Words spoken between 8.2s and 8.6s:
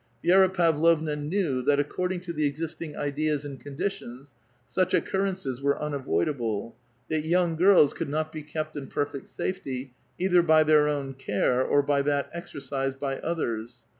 be